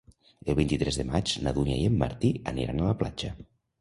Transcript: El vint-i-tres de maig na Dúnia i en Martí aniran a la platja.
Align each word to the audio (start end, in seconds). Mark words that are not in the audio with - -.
El 0.53 0.55
vint-i-tres 0.59 0.95
de 1.01 1.03
maig 1.11 1.33
na 1.47 1.53
Dúnia 1.57 1.77
i 1.81 1.85
en 1.91 1.99
Martí 2.05 2.33
aniran 2.53 2.83
a 2.83 2.89
la 2.89 2.97
platja. 3.03 3.31